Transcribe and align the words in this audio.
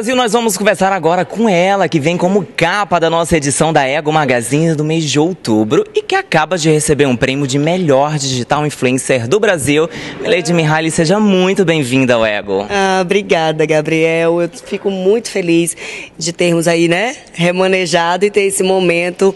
Brasil, 0.00 0.14
nós 0.16 0.32
vamos 0.32 0.56
conversar 0.56 0.92
agora 0.92 1.24
com 1.26 1.48
ela, 1.48 1.88
que 1.88 2.00
vem 2.00 2.16
como 2.16 2.46
capa 2.56 2.98
da 2.98 3.10
nossa 3.10 3.36
edição 3.36 3.70
da 3.70 3.86
Ego 3.86 4.12
Magazine 4.12 4.74
do 4.74 4.82
mês 4.82 5.04
de 5.04 5.18
outubro 5.18 5.84
e 5.94 6.00
que 6.00 6.14
acaba 6.14 6.56
de 6.56 6.70
receber 6.70 7.04
um 7.06 7.16
prêmio 7.16 7.46
de 7.46 7.58
melhor 7.58 8.16
digital 8.16 8.64
influencer 8.64 9.26
do 9.28 9.40
Brasil. 9.40 9.90
Lady 10.24 10.54
Mihaly, 10.54 10.90
seja 10.90 11.20
muito 11.20 11.64
bem-vinda 11.64 12.14
ao 12.14 12.24
Ego. 12.24 12.66
Ah, 12.70 13.00
obrigada, 13.02 13.66
Gabriel. 13.66 14.40
Eu 14.40 14.48
fico 14.48 14.90
muito 14.90 15.28
feliz 15.28 15.76
de 16.16 16.32
termos 16.32 16.66
aí, 16.66 16.88
né, 16.88 17.16
remanejado 17.34 18.24
e 18.24 18.30
ter 18.30 18.42
esse 18.42 18.62
momento. 18.62 19.34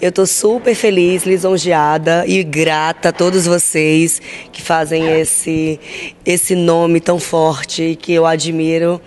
Eu 0.00 0.08
estou 0.08 0.24
super 0.24 0.74
feliz, 0.74 1.24
lisonjeada 1.24 2.24
e 2.26 2.42
grata 2.42 3.10
a 3.10 3.12
todos 3.12 3.44
vocês 3.44 4.18
que 4.50 4.62
fazem 4.62 5.20
esse, 5.20 5.78
esse 6.24 6.54
nome 6.54 7.00
tão 7.00 7.18
forte 7.18 7.98
que 8.00 8.14
eu 8.14 8.24
admiro. 8.24 8.98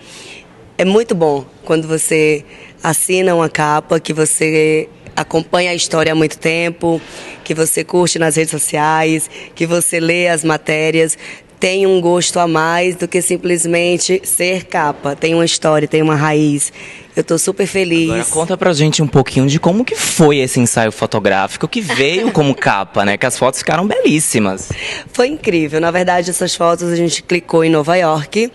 É 0.78 0.84
muito 0.84 1.12
bom 1.12 1.44
quando 1.64 1.88
você 1.88 2.44
assina 2.80 3.34
uma 3.34 3.48
capa, 3.48 3.98
que 3.98 4.12
você 4.12 4.88
acompanha 5.16 5.72
a 5.72 5.74
história 5.74 6.12
há 6.12 6.14
muito 6.14 6.38
tempo, 6.38 7.00
que 7.42 7.54
você 7.54 7.82
curte 7.82 8.16
nas 8.16 8.36
redes 8.36 8.52
sociais, 8.52 9.28
que 9.52 9.66
você 9.66 9.98
lê 9.98 10.28
as 10.28 10.44
matérias, 10.44 11.18
tem 11.58 11.86
um 11.86 12.00
gosto 12.00 12.38
a 12.38 12.46
mais 12.46 12.94
do 12.94 13.08
que 13.08 13.20
simplesmente 13.20 14.20
ser 14.22 14.64
capa. 14.66 15.16
Tem 15.16 15.34
uma 15.34 15.44
história, 15.44 15.88
tem 15.88 16.02
uma 16.02 16.14
raiz. 16.14 16.72
Eu 17.16 17.20
estou 17.20 17.38
super 17.38 17.66
feliz. 17.66 18.10
Agora 18.10 18.24
conta 18.24 18.56
pra 18.56 18.72
gente 18.72 19.00
um 19.00 19.06
pouquinho 19.06 19.46
de 19.46 19.60
como 19.60 19.84
que 19.84 19.94
foi 19.94 20.38
esse 20.38 20.58
ensaio 20.58 20.90
fotográfico 20.90 21.68
que 21.68 21.80
veio 21.80 22.32
como 22.32 22.52
capa, 22.56 23.04
né? 23.04 23.16
Que 23.16 23.24
as 23.24 23.38
fotos 23.38 23.60
ficaram 23.60 23.86
belíssimas. 23.86 24.68
Foi 25.12 25.28
incrível. 25.28 25.80
Na 25.80 25.92
verdade, 25.92 26.30
essas 26.30 26.56
fotos 26.56 26.90
a 26.90 26.96
gente 26.96 27.22
clicou 27.22 27.62
em 27.62 27.70
Nova 27.70 27.94
York. 27.94 28.50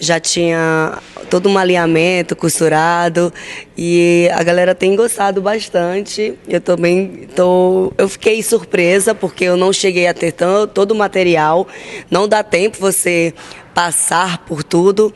Já 0.00 0.18
tinha 0.18 0.98
todo 1.30 1.48
um 1.48 1.56
alinhamento 1.56 2.34
costurado 2.34 3.32
e 3.78 4.28
a 4.32 4.42
galera 4.42 4.74
tem 4.74 4.96
gostado 4.96 5.40
bastante. 5.40 6.34
Eu 6.48 6.60
também 6.60 7.28
tô, 7.36 7.92
eu 7.96 8.08
fiquei 8.08 8.42
surpresa 8.42 9.14
porque 9.14 9.44
eu 9.44 9.56
não 9.56 9.72
cheguei 9.72 10.08
a 10.08 10.14
ter 10.14 10.34
todo 10.74 10.90
o 10.90 10.96
material. 10.96 11.68
Não 12.10 12.26
dá 12.26 12.42
tempo 12.42 12.78
você 12.80 13.32
passar 13.72 14.38
por 14.38 14.64
tudo. 14.64 15.14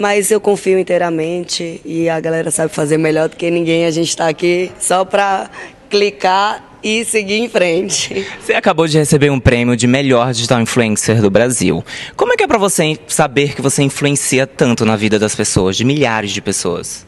Mas 0.00 0.30
eu 0.30 0.40
confio 0.40 0.78
inteiramente 0.78 1.78
e 1.84 2.08
a 2.08 2.18
galera 2.18 2.50
sabe 2.50 2.72
fazer 2.72 2.96
melhor 2.96 3.28
do 3.28 3.36
que 3.36 3.50
ninguém. 3.50 3.84
A 3.84 3.90
gente 3.90 4.08
está 4.08 4.28
aqui 4.28 4.72
só 4.80 5.04
para 5.04 5.50
clicar 5.90 6.78
e 6.82 7.04
seguir 7.04 7.34
em 7.34 7.50
frente. 7.50 8.26
Você 8.40 8.54
acabou 8.54 8.86
de 8.86 8.96
receber 8.96 9.28
um 9.28 9.38
prêmio 9.38 9.76
de 9.76 9.86
melhor 9.86 10.32
digital 10.32 10.58
influencer 10.58 11.20
do 11.20 11.28
Brasil. 11.28 11.84
Como 12.16 12.32
é 12.32 12.36
que 12.38 12.42
é 12.42 12.46
para 12.46 12.56
você 12.56 12.96
saber 13.06 13.54
que 13.54 13.60
você 13.60 13.82
influencia 13.82 14.46
tanto 14.46 14.86
na 14.86 14.96
vida 14.96 15.18
das 15.18 15.34
pessoas, 15.34 15.76
de 15.76 15.84
milhares 15.84 16.30
de 16.30 16.40
pessoas? 16.40 17.06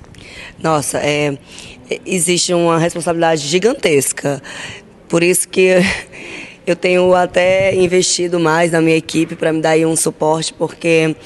Nossa, 0.63 0.99
é, 0.99 1.39
existe 2.05 2.53
uma 2.53 2.79
responsabilidade 2.79 3.41
gigantesca. 3.49 4.43
Por 5.09 5.23
isso 5.23 5.49
que 5.49 5.77
eu 6.67 6.77
tenho 6.77 7.15
até 7.15 7.75
investido 7.75 8.39
mais 8.39 8.71
na 8.71 8.83
minha 8.83 8.99
equipe 8.99 9.35
para 9.35 9.51
me 9.51 9.63
dar 9.63 9.79
um 9.79 9.97
suporte, 9.97 10.53
porque 10.53 11.17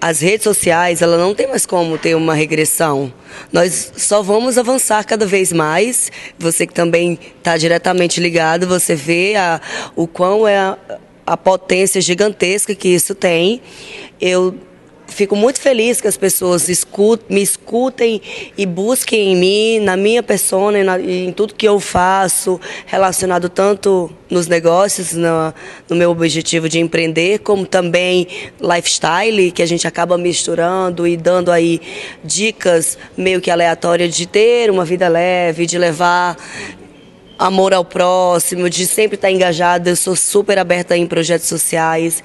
as 0.00 0.20
redes 0.20 0.44
sociais, 0.44 1.02
ela 1.02 1.16
não 1.16 1.34
tem 1.34 1.46
mais 1.46 1.64
como 1.66 1.98
ter 1.98 2.14
uma 2.14 2.34
regressão. 2.34 3.12
Nós 3.52 3.92
só 3.96 4.22
vamos 4.22 4.58
avançar 4.58 5.04
cada 5.04 5.26
vez 5.26 5.52
mais. 5.52 6.10
Você 6.38 6.66
que 6.66 6.74
também 6.74 7.18
está 7.38 7.56
diretamente 7.56 8.20
ligado, 8.20 8.66
você 8.66 8.94
vê 8.94 9.34
a, 9.36 9.60
o 9.94 10.06
quão 10.06 10.46
é 10.46 10.58
a, 10.58 10.78
a 11.26 11.36
potência 11.36 12.00
gigantesca 12.00 12.74
que 12.74 12.88
isso 12.88 13.14
tem. 13.14 13.60
Eu 14.20 14.54
fico 15.16 15.34
muito 15.34 15.58
feliz 15.58 15.98
que 15.98 16.06
as 16.06 16.16
pessoas 16.18 16.68
escutem, 16.68 17.26
me 17.34 17.42
escutem 17.42 18.20
e 18.56 18.66
busquem 18.66 19.32
em 19.32 19.36
mim, 19.36 19.80
na 19.80 19.96
minha 19.96 20.22
persona 20.22 20.84
na, 20.84 21.00
em 21.00 21.32
tudo 21.32 21.54
que 21.54 21.66
eu 21.66 21.80
faço, 21.80 22.60
relacionado 22.84 23.48
tanto 23.48 24.10
nos 24.28 24.46
negócios, 24.46 25.14
no, 25.14 25.54
no, 25.88 25.96
meu 25.96 26.10
objetivo 26.10 26.68
de 26.68 26.78
empreender, 26.78 27.38
como 27.38 27.64
também 27.64 28.28
lifestyle, 28.60 29.50
que 29.52 29.62
a 29.62 29.66
gente 29.66 29.88
acaba 29.88 30.18
misturando 30.18 31.06
e 31.06 31.16
dando 31.16 31.50
aí 31.50 31.80
dicas 32.22 32.98
meio 33.16 33.40
que 33.40 33.50
aleatórias 33.50 34.14
de 34.14 34.26
ter 34.26 34.70
uma 34.70 34.84
vida 34.84 35.08
leve, 35.08 35.64
de 35.64 35.78
levar 35.78 36.36
amor 37.38 37.72
ao 37.72 37.84
próximo, 37.84 38.68
de 38.68 38.86
sempre 38.86 39.14
estar 39.14 39.30
engajada. 39.30 39.90
Eu 39.90 39.96
sou 39.96 40.16
super 40.16 40.58
aberta 40.58 40.96
em 40.96 41.06
projetos 41.06 41.48
sociais 41.48 42.22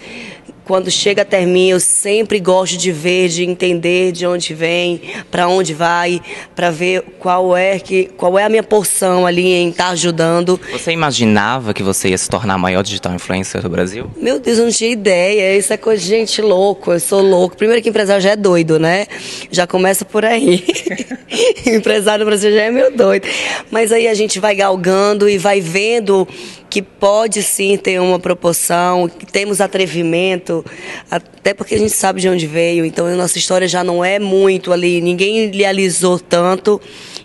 quando 0.72 0.90
chega 0.90 1.24
até 1.24 1.46
mim, 1.46 1.68
eu 1.68 1.82
sempre 1.82 2.40
gosto 2.40 2.78
de 2.78 2.94
ver, 2.94 3.28
de 3.28 3.44
entender 3.44 4.14
de 4.14 4.26
onde 4.26 4.54
vem, 4.54 5.02
para 5.30 5.50
onde 5.50 5.74
vai, 5.74 6.22
para 6.56 6.72
ver 6.72 7.04
qual 7.20 7.58
é 7.58 7.78
que 7.78 8.06
qual 8.16 8.40
é 8.40 8.46
a 8.46 8.50
minha 8.50 8.64
porção 8.64 9.28
ali 9.28 9.52
em 9.52 9.68
estar 9.68 9.88
tá 9.88 9.90
ajudando. 9.90 10.58
Você 10.72 10.94
imaginava 10.94 11.74
que 11.74 11.84
você 11.84 12.08
ia 12.08 12.18
se 12.18 12.30
tornar 12.30 12.54
a 12.54 12.58
maior 12.58 12.84
digital 12.84 13.14
influencer 13.14 13.62
do 13.62 13.70
Brasil? 13.70 14.10
Meu 14.16 14.40
Deus, 14.40 14.60
eu 14.60 14.64
não 14.64 14.72
tinha 14.72 14.90
ideia. 14.90 15.58
Isso 15.58 15.74
é 15.74 15.76
coisa 15.76 16.02
de 16.02 16.08
gente 16.08 16.42
louco. 16.42 16.94
Eu 16.94 17.02
sou 17.02 17.22
louco. 17.22 17.58
Primeiro 17.58 17.82
que 17.84 17.90
empresário 17.90 18.22
já 18.22 18.30
é 18.30 18.38
doido, 18.38 18.80
né? 18.80 19.08
Já 19.52 19.68
começa 19.68 20.06
por 20.06 20.24
aí. 20.24 20.64
empresário 21.68 22.24
no 22.24 22.32
Brasil 22.32 22.50
já 22.50 22.62
é 22.62 22.72
meio 22.72 22.96
doido. 22.96 23.28
Mas 23.70 23.92
aí 23.92 24.08
a 24.08 24.14
gente 24.14 24.40
vai 24.40 24.56
galgando 24.56 25.28
e 25.28 25.38
vai 25.38 25.60
vendo 25.60 26.26
que 26.72 26.82
pode 26.82 27.44
sim 27.44 27.76
ter 27.76 28.00
uma 28.00 28.18
proporção, 28.18 29.10
que 29.10 29.26
temos 29.26 29.60
atrevimento, 29.60 30.66
até 31.12 31.54
porque 31.54 31.76
a 31.76 31.78
gente 31.78 31.92
sabe 31.92 32.22
de 32.22 32.30
onde 32.30 32.48
veio, 32.48 32.86
então 32.86 33.06
a 33.08 33.12
nossa 33.14 33.38
história 33.38 33.68
já 33.68 33.84
não 33.84 34.04
é 34.06 34.18
muito 34.18 34.72
ali, 34.72 35.02
ninguém 35.02 35.44
idealizou 35.44 36.18
tanto, 36.18 36.80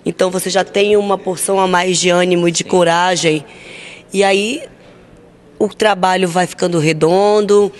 então 0.05 0.33
você 0.33 0.51
já 0.51 0.65
tem 0.65 0.97
uma 0.97 1.17
porção 1.17 1.61
a 1.61 1.69
mais 1.69 1.97
de 1.97 2.11
ânimo 2.11 2.49
e 2.49 2.51
de 2.51 2.65
coragem. 2.65 3.45
E 4.13 4.25
aí 4.25 4.65
o 5.61 5.69
trabalho 5.69 6.27
vai 6.27 6.49
ficando 6.49 6.81
redondo, 6.81 7.71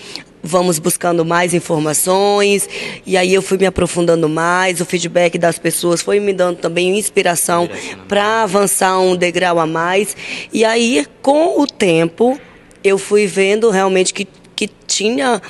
vamos 0.47 0.79
buscando 0.79 1.23
mais 1.23 1.53
informações 1.53 2.67
e 3.05 3.15
aí 3.15 3.33
eu 3.33 3.41
fui 3.41 3.57
me 3.57 3.65
aprofundando 3.65 4.27
mais, 4.27 4.81
o 4.81 4.85
feedback 4.85 5.37
das 5.37 5.59
pessoas 5.59 6.01
foi 6.01 6.19
me 6.19 6.33
dando 6.33 6.57
também 6.57 6.97
inspiração 6.97 7.69
para 8.07 8.43
avançar 8.43 8.99
um 8.99 9.15
degrau 9.15 9.59
a 9.59 9.67
mais 9.67 10.15
e 10.51 10.65
aí 10.65 11.05
com 11.21 11.61
o 11.61 11.67
tempo 11.67 12.39
eu 12.83 12.97
fui 12.97 13.27
vendo 13.27 13.69
realmente 13.69 14.13
que, 14.13 14.27
que 14.55 14.69
tinha 14.87 15.41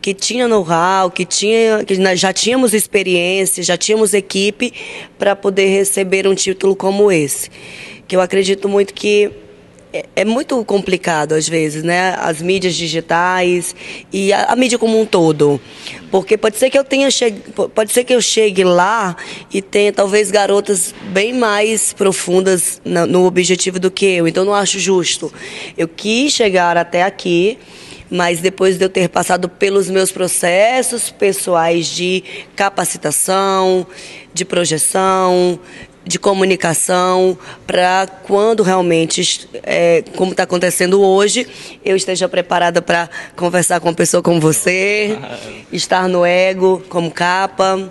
que 0.00 0.14
tinha 0.14 0.48
know-how, 0.48 1.10
que 1.10 1.24
tinha 1.24 1.84
que 1.84 1.94
já 2.16 2.32
tínhamos 2.32 2.72
experiência, 2.72 3.62
já 3.62 3.76
tínhamos 3.76 4.14
equipe 4.14 4.72
para 5.18 5.36
poder 5.36 5.66
receber 5.66 6.26
um 6.26 6.34
título 6.34 6.74
como 6.74 7.12
esse. 7.12 7.50
Que 8.08 8.16
eu 8.16 8.20
acredito 8.20 8.68
muito 8.68 8.94
que 8.94 9.30
é, 9.92 10.06
é, 10.16 10.24
muito 10.24 10.64
complicado 10.64 11.32
às 11.32 11.48
vezes, 11.48 11.82
né? 11.82 12.14
As 12.18 12.40
mídias 12.40 12.74
digitais 12.74 13.74
e 14.12 14.32
a, 14.32 14.44
a, 14.44 14.56
mídia 14.56 14.78
como 14.78 15.00
um 15.00 15.04
todo, 15.04 15.60
porque 16.10 16.36
pode 16.36 16.56
ser 16.58 16.70
que 16.70 16.78
eu 16.78 16.84
tenha 16.84 17.10
chegue, 17.10 17.42
pode 17.74 17.92
ser 17.92 18.04
que 18.04 18.14
eu 18.14 18.20
chegue 18.20 18.62
lá 18.64 19.16
e 19.52 19.60
tenha 19.60 19.92
talvez 19.92 20.30
garotas 20.30 20.94
bem 21.12 21.32
mais 21.32 21.92
profundas 21.92 22.80
no, 22.84 23.06
no 23.06 23.24
objetivo 23.26 23.78
do 23.80 23.90
que 23.90 24.06
eu. 24.06 24.28
Então 24.28 24.44
não 24.44 24.54
acho 24.54 24.78
justo. 24.78 25.32
Eu 25.76 25.88
quis 25.88 26.32
chegar 26.32 26.76
até 26.76 27.02
aqui 27.02 27.58
mas 28.10 28.40
depois 28.40 28.76
de 28.76 28.84
eu 28.84 28.88
ter 28.88 29.08
passado 29.08 29.48
pelos 29.48 29.88
meus 29.88 30.10
processos 30.10 31.10
pessoais 31.10 31.86
de 31.86 32.24
capacitação, 32.56 33.86
de 34.34 34.44
projeção, 34.44 35.60
de 36.04 36.18
comunicação 36.18 37.38
para 37.66 38.06
quando 38.24 38.62
realmente, 38.62 39.48
é, 39.62 40.02
como 40.16 40.32
está 40.32 40.44
acontecendo 40.44 41.00
hoje, 41.00 41.46
eu 41.84 41.96
esteja 41.96 42.28
preparada 42.28 42.80
para 42.80 43.08
conversar 43.36 43.80
com 43.80 43.88
uma 43.88 43.94
pessoa 43.94 44.22
como 44.22 44.40
você, 44.40 45.18
estar 45.72 46.08
no 46.08 46.24
ego 46.24 46.82
como 46.88 47.10
capa. 47.10 47.90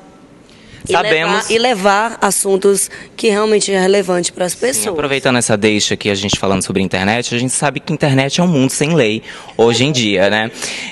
Sabemos. 0.85 1.49
E 1.49 1.57
levar, 1.59 2.11
e 2.11 2.13
levar 2.13 2.17
assuntos 2.21 2.89
que 3.15 3.29
realmente 3.29 3.71
é 3.71 3.79
relevante 3.79 4.31
para 4.31 4.45
as 4.45 4.55
pessoas. 4.55 4.77
Sim, 4.77 4.89
aproveitando 4.89 5.37
essa 5.37 5.55
deixa 5.55 5.93
aqui, 5.93 6.09
a 6.09 6.15
gente 6.15 6.39
falando 6.39 6.63
sobre 6.63 6.81
internet, 6.81 7.35
a 7.35 7.37
gente 7.37 7.53
sabe 7.53 7.79
que 7.79 7.93
internet 7.93 8.39
é 8.39 8.43
um 8.43 8.47
mundo 8.47 8.71
sem 8.71 8.95
lei 8.95 9.21
hoje 9.55 9.83
em 9.83 9.91
dia, 9.91 10.29
né? 10.29 10.49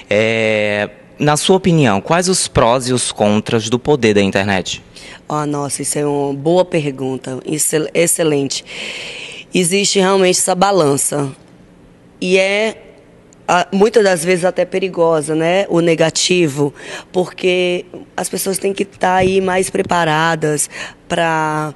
É, 0.09 0.89
na 1.19 1.37
sua 1.37 1.55
opinião, 1.55 1.99
quais 1.99 2.29
os 2.29 2.47
prós 2.47 2.87
e 2.87 2.93
os 2.93 3.11
contras 3.11 3.69
do 3.69 3.79
poder 3.79 4.13
da 4.13 4.21
internet? 4.21 4.83
Oh, 5.27 5.45
nossa, 5.45 5.81
isso 5.81 5.97
é 5.97 6.05
uma 6.05 6.33
boa 6.33 6.63
pergunta, 6.63 7.39
excelente. 7.93 8.63
Existe 9.53 9.99
realmente 9.99 10.39
essa 10.39 10.55
balança 10.55 11.31
e 12.21 12.37
é 12.37 12.83
muitas 13.71 14.03
das 14.03 14.23
vezes 14.23 14.45
até 14.45 14.65
perigosa, 14.65 15.33
né? 15.33 15.65
O 15.69 15.79
negativo, 15.79 16.73
porque 17.11 17.85
as 18.15 18.27
pessoas 18.27 18.57
têm 18.57 18.73
que 18.73 18.83
estar 18.83 19.15
aí 19.15 19.39
mais 19.39 19.69
preparadas 19.69 20.69
para 21.07 21.73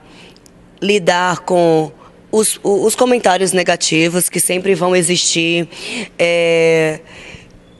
lidar 0.81 1.39
com 1.39 1.91
os, 2.31 2.59
os 2.63 2.95
comentários 2.95 3.53
negativos 3.53 4.29
que 4.29 4.39
sempre 4.39 4.75
vão 4.75 4.95
existir. 4.95 5.67
É, 6.17 6.99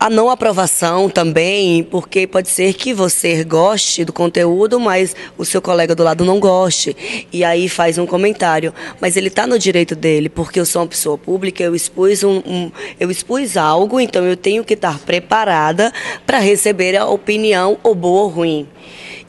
a 0.02 0.10
não 0.10 0.32
aprovação 0.32 1.08
também, 1.08 1.84
porque 1.84 2.26
pode 2.26 2.50
ser 2.50 2.74
que 2.74 2.92
você 2.92 3.44
goste 3.44 4.04
do 4.04 4.12
conteúdo, 4.12 4.80
mas 4.80 5.16
o 5.38 5.46
seu 5.46 5.62
colega 5.62 5.94
do 5.94 6.02
lado 6.02 6.26
não 6.26 6.40
goste. 6.40 6.98
E 7.32 7.44
aí 7.44 7.70
faz 7.70 8.00
um 8.00 8.08
comentário. 8.08 8.74
Mas 9.00 9.16
ele 9.16 9.28
está 9.28 9.46
no 9.46 9.60
direito 9.60 9.96
dele, 9.96 10.28
porque 10.28 10.60
eu 10.60 10.66
sou 10.66 10.82
uma 10.82 10.88
pessoa 10.88 11.20
pública, 11.20 11.62
eu 11.62 11.76
expus, 11.76 12.24
um, 12.24 12.42
um 12.48 12.72
eu 13.00 13.12
expus 13.12 13.56
algo, 13.56 14.00
então 14.00 14.26
eu 14.26 14.36
tenho 14.36 14.64
que 14.64 14.74
estar 14.74 14.98
preparada 14.98 15.94
para 16.26 16.40
receber 16.40 16.98
a 16.98 17.06
opinião, 17.06 17.78
ou 17.84 17.94
boa 17.94 18.24
ou 18.24 18.28
ruim. 18.28 18.68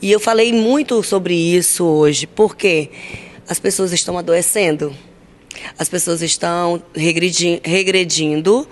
E 0.01 0.11
eu 0.11 0.19
falei 0.19 0.55
muito 0.55 1.03
sobre 1.03 1.35
isso 1.35 1.85
hoje, 1.85 2.27
porque 2.27 2.89
as 3.47 3.61
pessoas 3.61 3.93
estão 3.93 4.17
adoecendo. 4.17 4.91
As 5.79 5.89
pessoas 5.89 6.23
estão 6.23 6.83
regredindo 6.95 8.67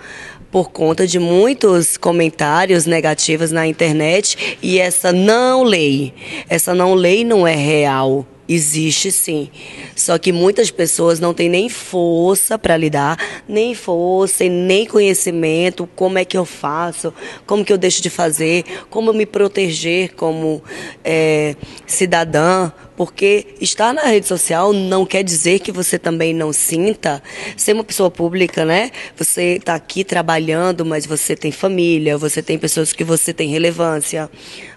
por 0.51 0.69
conta 0.69 1.07
de 1.07 1.17
muitos 1.17 1.95
comentários 1.95 2.85
negativos 2.85 3.51
na 3.51 3.65
internet 3.65 4.57
e 4.61 4.79
essa 4.79 5.13
não 5.13 5.63
lei, 5.63 6.13
essa 6.49 6.75
não 6.75 6.93
lei 6.93 7.23
não 7.23 7.47
é 7.47 7.55
real. 7.55 8.25
Existe 8.49 9.13
sim. 9.13 9.49
Só 9.95 10.17
que 10.17 10.33
muitas 10.33 10.69
pessoas 10.69 11.21
não 11.21 11.33
têm 11.33 11.47
nem 11.47 11.69
força 11.69 12.59
para 12.59 12.75
lidar, 12.75 13.17
nem 13.47 13.73
força 13.73 14.43
e 14.43 14.49
nem 14.49 14.85
conhecimento. 14.85 15.87
Como 15.95 16.17
é 16.17 16.25
que 16.25 16.37
eu 16.37 16.43
faço? 16.43 17.13
Como 17.45 17.63
que 17.63 17.71
eu 17.71 17.77
deixo 17.77 18.01
de 18.01 18.09
fazer? 18.09 18.65
Como 18.89 19.13
me 19.13 19.25
proteger 19.25 20.15
como 20.15 20.61
é, 21.01 21.55
cidadã? 21.87 22.73
Porque 22.95 23.55
estar 23.59 23.93
na 23.93 24.03
rede 24.03 24.27
social 24.27 24.73
não 24.73 25.05
quer 25.05 25.23
dizer 25.23 25.59
que 25.59 25.71
você 25.71 25.97
também 25.97 26.33
não 26.33 26.51
sinta 26.53 27.21
ser 27.55 27.73
uma 27.73 27.83
pessoa 27.83 28.11
pública, 28.11 28.65
né? 28.65 28.91
Você 29.17 29.57
está 29.57 29.75
aqui 29.75 30.03
trabalhando, 30.03 30.85
mas 30.85 31.05
você 31.05 31.35
tem 31.35 31.51
família, 31.51 32.17
você 32.17 32.41
tem 32.41 32.57
pessoas 32.57 32.93
que 32.93 33.03
você 33.03 33.33
tem 33.33 33.49
relevância, 33.49 34.29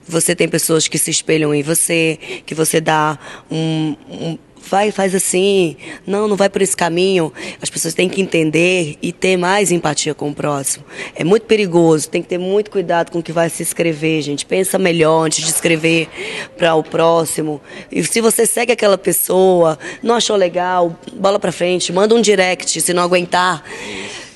você 0.07 0.35
tem 0.35 0.49
pessoas 0.49 0.89
que 0.89 0.99
se 0.99 1.11
espelham 1.11 1.55
em 1.55 1.63
você, 1.63 2.19
que 2.47 2.55
você 2.55 2.81
dá 2.81 3.19
um, 3.51 3.97
um 4.09 4.39
vai, 4.69 4.91
faz 4.91 5.15
assim, 5.15 5.77
não, 6.07 6.29
não 6.29 6.37
vai 6.37 6.49
por 6.49 6.63
esse 6.63 6.77
caminho. 6.77 7.33
As 7.61 7.71
pessoas 7.71 7.95
têm 7.95 8.09
que 8.09 8.21
entender 8.21 8.97
e 9.01 9.13
ter 9.13 9.37
mais 9.37 9.71
empatia 9.71 10.15
com 10.15 10.31
o 10.31 10.35
próximo. 10.35 10.85
É 11.15 11.25
muito 11.25 11.47
perigoso, 11.47 12.09
tem 12.09 12.23
que 12.23 12.29
ter 12.29 12.39
muito 12.39 12.71
cuidado 12.71 13.11
com 13.11 13.19
o 13.19 13.23
que 13.23 13.33
vai 13.33 13.49
se 13.51 13.63
escrever, 13.63 14.23
gente. 14.23 14.47
Pensa 14.47 14.79
melhor 14.79 15.27
antes 15.27 15.45
de 15.45 15.51
escrever 15.51 16.09
para 16.57 16.75
o 16.75 16.83
próximo. 16.83 17.61
E 17.91 18.03
se 18.05 18.21
você 18.21 18.47
segue 18.47 18.73
aquela 18.73 18.99
pessoa, 18.99 19.79
não 20.03 20.15
achou 20.15 20.37
legal, 20.37 20.99
bola 21.15 21.39
para 21.39 21.53
frente, 21.53 21.93
manda 21.93 22.15
um 22.15 22.21
direct 22.21 22.81
se 22.81 22.93
não 22.93 23.03
aguentar 23.03 23.63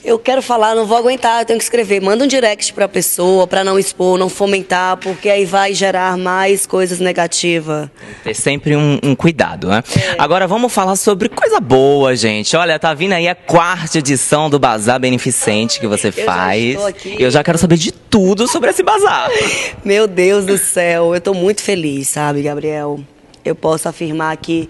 eu 0.04 0.18
quero 0.18 0.40
falar, 0.40 0.74
não 0.74 0.86
vou 0.86 0.96
aguentar, 0.96 1.42
eu 1.42 1.46
tenho 1.46 1.58
que 1.58 1.64
escrever. 1.64 2.00
Manda 2.00 2.24
um 2.24 2.26
direct 2.26 2.72
para 2.72 2.84
a 2.84 2.88
pessoa, 2.88 3.46
para 3.46 3.64
não 3.64 3.78
expor, 3.78 4.18
não 4.18 4.28
fomentar, 4.28 4.96
porque 4.96 5.28
aí 5.28 5.44
vai 5.44 5.74
gerar 5.74 6.16
mais 6.16 6.66
coisas 6.66 7.00
negativas. 7.00 7.88
Ter 8.22 8.34
sempre 8.34 8.76
um, 8.76 8.98
um 9.02 9.14
cuidado, 9.14 9.68
né? 9.68 9.82
É. 9.96 10.14
Agora 10.18 10.46
vamos 10.46 10.72
falar 10.72 10.96
sobre 10.96 11.28
coisa 11.28 11.60
boa, 11.60 12.14
gente. 12.14 12.56
Olha, 12.56 12.78
tá 12.78 12.94
vindo 12.94 13.12
aí 13.12 13.28
a 13.28 13.34
quarta 13.34 13.98
edição 13.98 14.48
do 14.48 14.58
Bazar 14.58 15.00
Beneficente 15.00 15.80
que 15.80 15.86
você 15.86 16.08
eu 16.08 16.24
faz. 16.24 16.72
Já 16.74 17.10
eu 17.18 17.30
já 17.30 17.44
quero 17.44 17.58
saber 17.58 17.76
de 17.76 17.92
tudo 17.92 18.46
sobre 18.48 18.70
esse 18.70 18.82
bazar. 18.82 19.28
Meu 19.84 20.06
Deus 20.06 20.46
do 20.46 20.56
céu, 20.56 21.14
eu 21.14 21.20
tô 21.20 21.34
muito 21.34 21.62
feliz, 21.62 22.08
sabe, 22.08 22.42
Gabriel? 22.42 23.00
Eu 23.48 23.54
posso 23.54 23.88
afirmar 23.88 24.36
que 24.36 24.68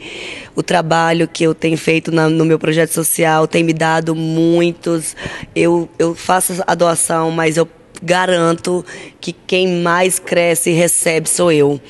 o 0.54 0.62
trabalho 0.62 1.28
que 1.28 1.44
eu 1.44 1.54
tenho 1.54 1.76
feito 1.76 2.10
na, 2.10 2.28
no 2.28 2.44
meu 2.44 2.58
projeto 2.58 2.92
social 2.92 3.46
tem 3.46 3.62
me 3.62 3.72
dado 3.72 4.14
muitos. 4.14 5.16
Eu, 5.54 5.88
eu 5.98 6.14
faço 6.14 6.62
a 6.66 6.75
doação, 6.75 7.30
mas 7.30 7.56
eu 7.56 7.69
garanto 8.02 8.84
que 9.20 9.32
quem 9.32 9.82
mais 9.82 10.19
cresce 10.19 10.70
e 10.70 10.75
recebe 10.75 11.28
sou 11.28 11.50
eu. 11.50 11.80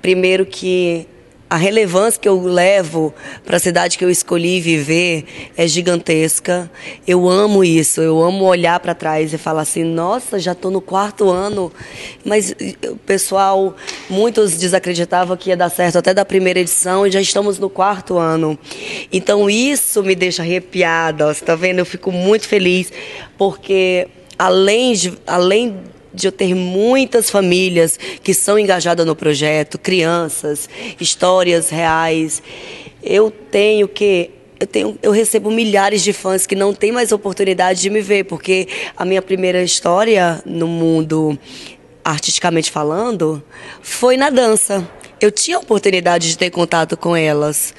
Primeiro 0.00 0.46
que 0.46 1.06
a 1.48 1.56
relevância 1.56 2.20
que 2.20 2.28
eu 2.28 2.42
levo 2.42 3.14
para 3.44 3.56
a 3.56 3.60
cidade 3.60 3.96
que 3.96 4.04
eu 4.04 4.10
escolhi 4.10 4.60
viver 4.60 5.24
é 5.56 5.66
gigantesca. 5.66 6.70
Eu 7.06 7.28
amo 7.28 7.62
isso, 7.62 8.00
eu 8.00 8.20
amo 8.22 8.44
olhar 8.44 8.80
para 8.80 8.94
trás 8.94 9.32
e 9.32 9.38
falar 9.38 9.62
assim: 9.62 9.84
nossa, 9.84 10.38
já 10.40 10.52
estou 10.52 10.70
no 10.70 10.80
quarto 10.80 11.30
ano. 11.30 11.72
Mas 12.24 12.54
o 12.88 12.96
pessoal, 12.96 13.76
muitos 14.10 14.56
desacreditavam 14.56 15.36
que 15.36 15.50
ia 15.50 15.56
dar 15.56 15.70
certo 15.70 15.98
até 15.98 16.12
da 16.12 16.24
primeira 16.24 16.58
edição 16.58 17.06
e 17.06 17.10
já 17.10 17.20
estamos 17.20 17.58
no 17.58 17.70
quarto 17.70 18.18
ano. 18.18 18.58
Então 19.12 19.48
isso 19.48 20.02
me 20.02 20.16
deixa 20.16 20.42
arrepiada, 20.42 21.32
você 21.32 21.42
está 21.42 21.54
vendo? 21.54 21.78
Eu 21.78 21.86
fico 21.86 22.10
muito 22.10 22.48
feliz 22.48 22.92
porque 23.38 24.08
além 24.38 24.94
de, 24.94 25.12
além 25.26 25.76
de 26.16 26.26
eu 26.26 26.32
ter 26.32 26.54
muitas 26.54 27.30
famílias 27.30 27.98
que 28.22 28.32
são 28.34 28.58
engajadas 28.58 29.06
no 29.06 29.14
projeto, 29.14 29.78
crianças, 29.78 30.68
histórias 30.98 31.68
reais. 31.68 32.42
Eu 33.02 33.30
tenho 33.30 33.86
que 33.86 34.30
eu, 34.58 34.66
tenho, 34.66 34.98
eu 35.02 35.12
recebo 35.12 35.50
milhares 35.50 36.02
de 36.02 36.14
fãs 36.14 36.46
que 36.46 36.54
não 36.54 36.72
têm 36.72 36.90
mais 36.90 37.12
oportunidade 37.12 37.80
de 37.80 37.90
me 37.90 38.00
ver, 38.00 38.24
porque 38.24 38.66
a 38.96 39.04
minha 39.04 39.20
primeira 39.20 39.62
história 39.62 40.42
no 40.46 40.66
mundo, 40.66 41.38
artisticamente 42.02 42.70
falando, 42.70 43.42
foi 43.82 44.16
na 44.16 44.30
dança. 44.30 44.88
Eu 45.20 45.30
tinha 45.30 45.58
oportunidade 45.58 46.28
de 46.28 46.38
ter 46.38 46.50
contato 46.50 46.96
com 46.96 47.14
elas. 47.14 47.74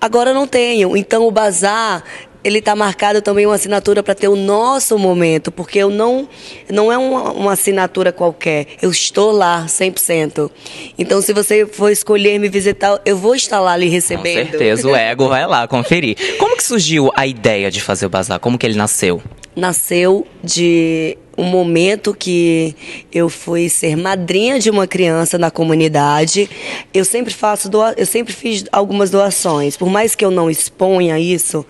Agora 0.00 0.32
não 0.32 0.46
tenho. 0.46 0.96
Então 0.96 1.26
o 1.26 1.30
bazar 1.30 2.04
ele 2.42 2.58
está 2.58 2.74
marcado 2.76 3.20
também 3.20 3.46
uma 3.46 3.54
assinatura 3.54 4.02
para 4.02 4.14
ter 4.14 4.28
o 4.28 4.36
nosso 4.36 4.98
momento, 4.98 5.50
porque 5.50 5.78
eu 5.78 5.90
não 5.90 6.28
não 6.70 6.92
é 6.92 6.98
uma, 6.98 7.32
uma, 7.32 7.52
assinatura 7.52 8.12
qualquer, 8.12 8.66
eu 8.80 8.90
estou 8.90 9.32
lá 9.32 9.66
100%. 9.66 10.50
Então, 10.98 11.20
se 11.20 11.32
você 11.32 11.66
for 11.66 11.90
escolher 11.90 12.38
me 12.38 12.48
visitar, 12.48 13.00
eu 13.04 13.16
vou 13.16 13.34
estar 13.34 13.60
lá 13.60 13.76
lhe 13.76 13.88
recebendo. 13.88 14.44
Com 14.44 14.50
certeza, 14.50 14.88
o 14.88 14.96
ego 14.96 15.28
vai 15.28 15.46
lá 15.46 15.66
conferir. 15.66 16.16
Como 16.38 16.56
que 16.56 16.62
surgiu 16.62 17.10
a 17.14 17.26
ideia 17.26 17.70
de 17.70 17.80
fazer 17.80 18.06
o 18.06 18.08
bazar? 18.08 18.38
Como 18.38 18.58
que 18.58 18.66
ele 18.66 18.76
nasceu? 18.76 19.22
Nasceu 19.56 20.26
de 20.42 21.18
um 21.38 21.44
momento 21.44 22.12
que 22.12 22.74
eu 23.12 23.28
fui 23.28 23.68
ser 23.68 23.96
madrinha 23.96 24.58
de 24.58 24.68
uma 24.68 24.88
criança 24.88 25.38
na 25.38 25.50
comunidade. 25.50 26.50
Eu 26.92 27.04
sempre 27.04 27.32
faço 27.32 27.68
doa 27.68 27.94
eu 27.96 28.04
sempre 28.04 28.34
fiz 28.34 28.64
algumas 28.72 29.10
doações, 29.10 29.76
por 29.76 29.88
mais 29.88 30.16
que 30.16 30.24
eu 30.24 30.30
não 30.30 30.50
exponha 30.50 31.18
isso, 31.18 31.64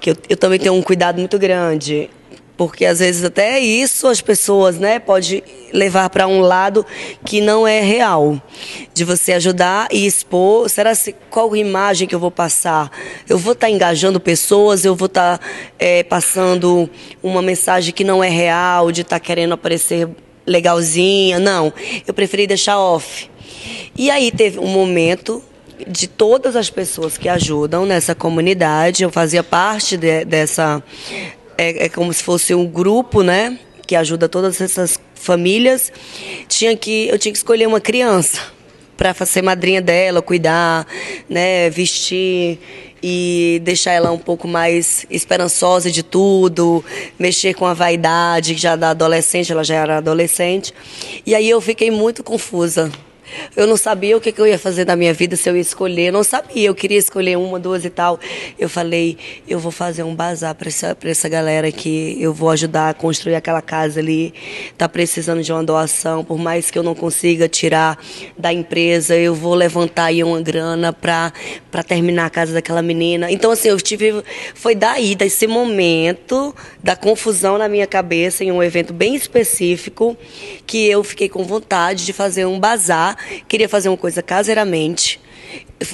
que 0.00 0.10
eu, 0.10 0.16
eu 0.28 0.36
também 0.36 0.58
tenho 0.58 0.74
um 0.74 0.82
cuidado 0.82 1.18
muito 1.18 1.38
grande 1.38 2.10
porque 2.56 2.84
às 2.84 3.00
vezes 3.00 3.24
até 3.24 3.58
isso 3.58 4.06
as 4.06 4.20
pessoas, 4.20 4.78
né, 4.78 4.98
pode 4.98 5.42
levar 5.72 6.08
para 6.10 6.26
um 6.26 6.40
lado 6.40 6.86
que 7.24 7.40
não 7.40 7.66
é 7.66 7.80
real, 7.80 8.40
de 8.92 9.04
você 9.04 9.32
ajudar 9.32 9.88
e 9.90 10.06
expor. 10.06 10.68
Será 10.68 10.94
se 10.94 11.14
qual 11.30 11.56
imagem 11.56 12.06
que 12.06 12.14
eu 12.14 12.20
vou 12.20 12.30
passar? 12.30 12.90
Eu 13.28 13.38
vou 13.38 13.54
estar 13.54 13.66
tá 13.66 13.70
engajando 13.72 14.20
pessoas? 14.20 14.84
Eu 14.84 14.94
vou 14.94 15.06
estar 15.06 15.38
tá, 15.38 15.46
é, 15.78 16.02
passando 16.04 16.88
uma 17.22 17.42
mensagem 17.42 17.92
que 17.92 18.04
não 18.04 18.22
é 18.22 18.28
real, 18.28 18.92
de 18.92 19.00
estar 19.00 19.18
tá 19.18 19.20
querendo 19.24 19.54
aparecer 19.54 20.08
legalzinha? 20.46 21.38
Não, 21.38 21.72
eu 22.06 22.14
preferi 22.14 22.46
deixar 22.46 22.78
off. 22.78 23.28
E 23.96 24.10
aí 24.10 24.30
teve 24.30 24.58
um 24.58 24.68
momento 24.68 25.42
de 25.88 26.06
todas 26.06 26.54
as 26.54 26.70
pessoas 26.70 27.18
que 27.18 27.28
ajudam 27.28 27.84
nessa 27.84 28.14
comunidade, 28.14 29.02
eu 29.02 29.10
fazia 29.10 29.42
parte 29.42 29.96
de, 29.96 30.24
dessa 30.24 30.82
é, 31.56 31.86
é 31.86 31.88
como 31.88 32.12
se 32.12 32.22
fosse 32.22 32.54
um 32.54 32.66
grupo, 32.66 33.22
né? 33.22 33.58
Que 33.86 33.96
ajuda 33.96 34.28
todas 34.28 34.60
essas 34.60 34.98
famílias. 35.14 35.92
Tinha 36.48 36.76
que, 36.76 37.08
eu 37.08 37.18
tinha 37.18 37.32
que 37.32 37.38
escolher 37.38 37.66
uma 37.66 37.80
criança 37.80 38.40
para 38.96 39.12
ser 39.26 39.42
madrinha 39.42 39.82
dela, 39.82 40.22
cuidar, 40.22 40.86
né, 41.28 41.68
vestir 41.68 42.58
e 43.02 43.60
deixar 43.64 43.92
ela 43.92 44.10
um 44.12 44.18
pouco 44.18 44.46
mais 44.46 45.04
esperançosa 45.10 45.90
de 45.90 46.02
tudo, 46.02 46.82
mexer 47.18 47.54
com 47.54 47.66
a 47.66 47.74
vaidade, 47.74 48.54
já 48.54 48.76
da 48.76 48.90
adolescente, 48.90 49.52
ela 49.52 49.64
já 49.64 49.74
era 49.74 49.98
adolescente. 49.98 50.72
E 51.26 51.34
aí 51.34 51.50
eu 51.50 51.60
fiquei 51.60 51.90
muito 51.90 52.22
confusa 52.22 52.90
eu 53.56 53.66
não 53.66 53.76
sabia 53.76 54.16
o 54.16 54.20
que, 54.20 54.32
que 54.32 54.40
eu 54.40 54.46
ia 54.46 54.58
fazer 54.58 54.86
na 54.86 54.96
minha 54.96 55.12
vida 55.12 55.36
se 55.36 55.48
eu 55.48 55.54
ia 55.54 55.62
escolher. 55.62 56.08
Eu 56.08 56.12
não 56.12 56.24
sabia, 56.24 56.68
eu 56.68 56.74
queria 56.74 56.98
escolher 56.98 57.36
uma, 57.36 57.58
duas 57.58 57.84
e 57.84 57.90
tal. 57.90 58.18
Eu 58.58 58.68
falei, 58.68 59.16
eu 59.48 59.58
vou 59.58 59.72
fazer 59.72 60.02
um 60.02 60.14
bazar 60.14 60.54
para 60.54 60.68
essa, 60.68 60.96
essa 61.04 61.28
galera 61.28 61.68
aqui. 61.68 62.16
Eu 62.20 62.32
vou 62.32 62.50
ajudar 62.50 62.90
a 62.90 62.94
construir 62.94 63.34
aquela 63.34 63.62
casa 63.62 64.00
ali. 64.00 64.34
Tá 64.76 64.88
precisando 64.88 65.42
de 65.42 65.52
uma 65.52 65.62
doação. 65.62 66.24
Por 66.24 66.38
mais 66.38 66.70
que 66.70 66.78
eu 66.78 66.82
não 66.82 66.94
consiga 66.94 67.48
tirar 67.48 67.98
da 68.36 68.52
empresa, 68.52 69.16
eu 69.16 69.34
vou 69.34 69.54
levantar 69.54 70.06
aí 70.06 70.22
uma 70.22 70.40
grana 70.40 70.92
para 70.92 71.32
terminar 71.86 72.26
a 72.26 72.30
casa 72.30 72.52
daquela 72.52 72.82
menina. 72.82 73.30
Então, 73.30 73.50
assim, 73.50 73.68
eu 73.68 73.80
tive. 73.80 74.22
Foi 74.54 74.74
daí, 74.74 75.14
desse 75.14 75.46
momento 75.46 76.54
da 76.82 76.96
confusão 76.96 77.58
na 77.58 77.68
minha 77.68 77.86
cabeça, 77.86 78.44
em 78.44 78.52
um 78.52 78.62
evento 78.62 78.92
bem 78.92 79.14
específico, 79.14 80.16
que 80.66 80.86
eu 80.86 81.02
fiquei 81.04 81.28
com 81.28 81.44
vontade 81.44 82.04
de 82.04 82.12
fazer 82.12 82.46
um 82.46 82.58
bazar 82.58 83.13
queria 83.48 83.68
fazer 83.68 83.88
uma 83.88 83.96
coisa 83.96 84.22
caseiramente. 84.22 85.20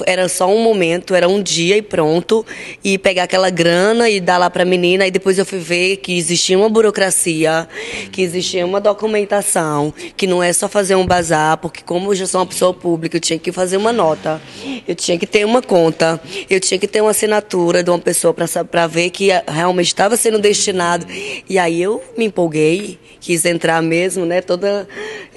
Era 0.05 0.27
só 0.29 0.47
um 0.47 0.61
momento, 0.61 1.15
era 1.15 1.27
um 1.27 1.41
dia 1.41 1.77
e 1.77 1.81
pronto, 1.81 2.45
e 2.83 2.97
pegar 2.97 3.23
aquela 3.23 3.49
grana 3.49 4.09
e 4.09 4.19
dar 4.19 4.37
lá 4.37 4.49
para 4.49 4.63
a 4.63 4.65
menina, 4.65 5.05
e 5.05 5.11
depois 5.11 5.37
eu 5.37 5.45
fui 5.45 5.59
ver 5.59 5.97
que 5.97 6.17
existia 6.17 6.57
uma 6.57 6.69
burocracia, 6.69 7.67
que 8.11 8.21
existia 8.21 8.65
uma 8.65 8.79
documentação, 8.79 9.93
que 10.15 10.27
não 10.27 10.41
é 10.41 10.53
só 10.53 10.67
fazer 10.67 10.95
um 10.95 11.05
bazar, 11.05 11.57
porque 11.57 11.81
como 11.83 12.11
eu 12.11 12.15
já 12.15 12.25
sou 12.25 12.41
uma 12.41 12.47
pessoa 12.47 12.73
pública, 12.73 13.17
eu 13.17 13.21
tinha 13.21 13.39
que 13.39 13.51
fazer 13.51 13.77
uma 13.77 13.91
nota, 13.91 14.41
eu 14.87 14.95
tinha 14.95 15.17
que 15.17 15.27
ter 15.27 15.45
uma 15.45 15.61
conta, 15.61 16.21
eu 16.49 16.59
tinha 16.59 16.79
que 16.79 16.87
ter 16.87 17.01
uma 17.01 17.11
assinatura 17.11 17.83
de 17.83 17.89
uma 17.89 17.99
pessoa 17.99 18.33
para 18.33 18.87
ver 18.87 19.09
que 19.09 19.29
realmente 19.47 19.87
estava 19.87 20.15
sendo 20.15 20.39
destinado. 20.39 21.05
E 21.49 21.57
aí 21.57 21.81
eu 21.81 22.01
me 22.17 22.25
empolguei, 22.25 22.99
quis 23.19 23.45
entrar 23.45 23.81
mesmo, 23.81 24.25
né, 24.25 24.41
toda 24.41 24.87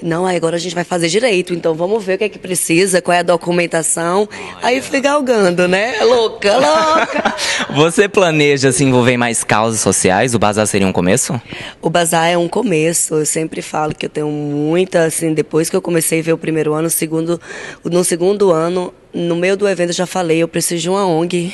não, 0.01 0.27
agora 0.27 0.57
a 0.57 0.59
gente 0.59 0.75
vai 0.75 0.83
fazer 0.83 1.07
direito, 1.07 1.53
então 1.53 1.73
vamos 1.73 2.03
ver 2.03 2.15
o 2.15 2.17
que 2.17 2.23
é 2.25 2.29
que 2.29 2.39
precisa, 2.39 3.01
qual 3.01 3.15
é 3.15 3.19
a 3.19 3.23
documentação. 3.23 4.27
Aí 4.61 4.81
fui 4.81 4.99
galgando, 4.99 5.67
né? 5.67 6.03
Louca, 6.03 6.57
louca. 6.57 7.35
Você 7.75 8.09
planeja 8.09 8.71
se 8.71 8.83
envolver 8.83 9.11
em 9.11 9.17
mais 9.17 9.43
causas 9.43 9.79
sociais? 9.79 10.33
O 10.33 10.39
Bazar 10.39 10.65
seria 10.65 10.87
um 10.87 10.91
começo? 10.91 11.39
O 11.81 11.89
Bazar 11.89 12.27
é 12.27 12.37
um 12.37 12.47
começo. 12.47 13.15
Eu 13.15 13.25
sempre 13.25 13.61
falo 13.61 13.93
que 13.93 14.07
eu 14.07 14.09
tenho 14.09 14.27
muita, 14.27 15.03
assim, 15.03 15.33
depois 15.33 15.69
que 15.69 15.75
eu 15.75 15.81
comecei 15.81 16.19
a 16.19 16.23
ver 16.23 16.33
o 16.33 16.37
primeiro 16.37 16.73
ano, 16.73 16.89
segundo, 16.89 17.39
no 17.83 18.03
segundo 18.03 18.51
ano, 18.51 18.93
no 19.13 19.35
meio 19.35 19.55
do 19.55 19.67
evento 19.67 19.89
eu 19.89 19.95
já 19.95 20.05
falei, 20.05 20.39
eu 20.39 20.47
preciso 20.47 20.81
de 20.81 20.89
uma 20.89 21.05
ONG. 21.05 21.53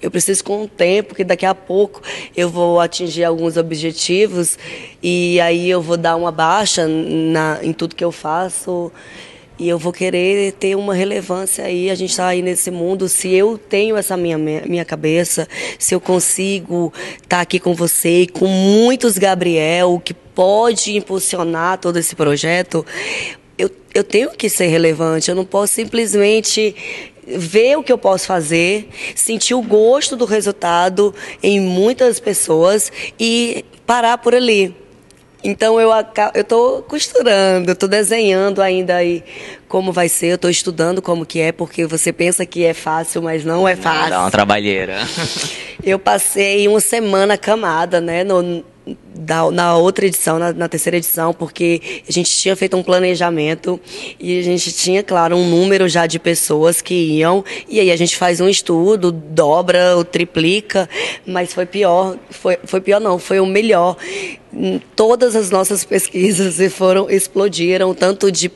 Eu 0.00 0.10
preciso 0.10 0.42
com 0.44 0.64
o 0.64 0.68
tempo, 0.68 1.14
que 1.14 1.24
daqui 1.24 1.44
a 1.44 1.54
pouco 1.54 2.02
eu 2.36 2.48
vou 2.48 2.80
atingir 2.80 3.24
alguns 3.24 3.56
objetivos 3.56 4.58
e 5.02 5.40
aí 5.40 5.68
eu 5.68 5.82
vou 5.82 5.96
dar 5.96 6.16
uma 6.16 6.32
baixa 6.32 6.86
na, 6.86 7.58
em 7.62 7.72
tudo 7.72 7.94
que 7.94 8.04
eu 8.04 8.12
faço 8.12 8.92
e 9.58 9.68
eu 9.68 9.78
vou 9.78 9.92
querer 9.92 10.52
ter 10.52 10.76
uma 10.76 10.94
relevância 10.94 11.64
aí. 11.64 11.90
A 11.90 11.94
gente 11.94 12.10
está 12.10 12.26
aí 12.28 12.42
nesse 12.42 12.70
mundo. 12.70 13.08
Se 13.08 13.32
eu 13.32 13.56
tenho 13.56 13.96
essa 13.96 14.16
minha, 14.16 14.36
minha 14.36 14.84
cabeça, 14.84 15.48
se 15.78 15.94
eu 15.94 16.00
consigo 16.00 16.92
estar 17.16 17.36
tá 17.36 17.40
aqui 17.40 17.58
com 17.58 17.74
você 17.74 18.22
e 18.22 18.26
com 18.26 18.46
muitos 18.46 19.16
Gabriel, 19.16 20.00
que 20.04 20.12
pode 20.12 20.96
impulsionar 20.96 21.78
todo 21.78 21.98
esse 21.98 22.14
projeto, 22.14 22.84
eu, 23.56 23.70
eu 23.94 24.04
tenho 24.04 24.30
que 24.30 24.48
ser 24.48 24.66
relevante. 24.66 25.30
Eu 25.30 25.34
não 25.34 25.44
posso 25.44 25.72
simplesmente 25.72 26.74
ver 27.26 27.76
o 27.76 27.82
que 27.82 27.92
eu 27.92 27.98
posso 27.98 28.26
fazer, 28.26 28.88
sentir 29.14 29.54
o 29.54 29.62
gosto 29.62 30.16
do 30.16 30.24
resultado 30.24 31.14
em 31.42 31.58
muitas 31.58 32.20
pessoas 32.20 32.92
e 33.18 33.64
parar 33.84 34.18
por 34.18 34.34
ali. 34.34 34.85
Então 35.44 35.80
eu 35.80 35.90
eu 36.34 36.42
estou 36.42 36.82
costurando, 36.82 37.72
estou 37.72 37.88
desenhando 37.88 38.60
ainda 38.60 38.96
aí 38.96 39.22
como 39.68 39.92
vai 39.92 40.08
ser, 40.08 40.28
eu 40.28 40.34
estou 40.36 40.50
estudando 40.50 41.02
como 41.02 41.26
que 41.26 41.40
é, 41.40 41.52
porque 41.52 41.86
você 41.86 42.12
pensa 42.12 42.44
que 42.46 42.64
é 42.64 42.74
fácil, 42.74 43.22
mas 43.22 43.44
não 43.44 43.66
é 43.68 43.76
fácil. 43.76 44.10
Dá 44.10 44.20
uma 44.20 44.30
trabalheira. 44.30 44.98
eu 45.82 45.98
passei 45.98 46.66
uma 46.66 46.80
semana 46.80 47.36
camada, 47.36 48.00
né, 48.00 48.24
no, 48.24 48.64
da, 49.14 49.50
na 49.50 49.76
outra 49.76 50.06
edição, 50.06 50.38
na, 50.38 50.52
na, 50.52 50.68
terceira 50.68 50.96
edição, 50.96 51.32
porque 51.32 51.80
a 52.08 52.12
gente 52.12 52.30
tinha 52.30 52.54
feito 52.54 52.76
um 52.76 52.82
planejamento 52.82 53.80
e 54.20 54.38
a 54.38 54.42
gente 54.42 54.72
tinha, 54.72 55.02
claro, 55.02 55.36
um 55.36 55.48
número 55.48 55.88
já 55.88 56.06
de 56.06 56.18
pessoas 56.18 56.80
que 56.80 56.94
iam, 56.94 57.44
e 57.68 57.80
aí 57.80 57.90
a 57.90 57.96
gente 57.96 58.16
faz 58.16 58.40
um 58.40 58.48
estudo, 58.48 59.10
dobra 59.10 59.96
ou 59.96 60.04
triplica, 60.04 60.88
mas 61.26 61.52
foi 61.52 61.66
pior, 61.66 62.16
foi, 62.30 62.58
foi 62.64 62.80
pior 62.80 63.00
não, 63.00 63.18
foi 63.18 63.40
o 63.40 63.46
melhor. 63.46 63.96
Todas 64.94 65.34
as 65.34 65.50
nossas 65.50 65.84
pesquisas 65.84 66.56
foram, 66.72 67.10
explodiram, 67.10 67.92
tanto 67.94 68.30
de 68.30 68.50